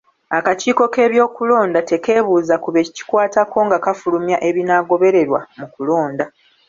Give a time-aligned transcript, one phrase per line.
[0.37, 6.25] Akakiiko k'ebyokulonda tekeebuuza ku be kikwatako nga kafulumya ebinaagobereerwa mu kulonda.